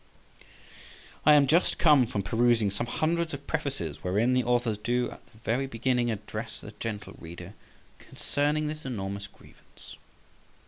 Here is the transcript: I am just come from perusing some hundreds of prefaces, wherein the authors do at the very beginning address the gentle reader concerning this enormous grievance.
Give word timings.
I 1.27 1.33
am 1.33 1.45
just 1.45 1.77
come 1.77 2.07
from 2.07 2.23
perusing 2.23 2.71
some 2.71 2.87
hundreds 2.87 3.35
of 3.35 3.45
prefaces, 3.45 4.03
wherein 4.03 4.33
the 4.33 4.43
authors 4.43 4.79
do 4.79 5.11
at 5.11 5.23
the 5.27 5.37
very 5.37 5.67
beginning 5.67 6.09
address 6.09 6.59
the 6.59 6.71
gentle 6.79 7.13
reader 7.19 7.53
concerning 7.99 8.65
this 8.65 8.83
enormous 8.83 9.27
grievance. 9.27 9.97